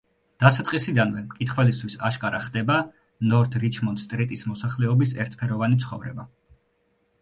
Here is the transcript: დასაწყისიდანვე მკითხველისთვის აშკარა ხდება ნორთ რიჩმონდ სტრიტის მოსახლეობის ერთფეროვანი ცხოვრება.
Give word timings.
დასაწყისიდანვე 0.43 1.21
მკითხველისთვის 1.25 1.99
აშკარა 2.09 2.41
ხდება 2.47 2.79
ნორთ 3.29 3.61
რიჩმონდ 3.67 4.05
სტრიტის 4.09 4.49
მოსახლეობის 4.53 5.19
ერთფეროვანი 5.27 5.83
ცხოვრება. 5.87 6.31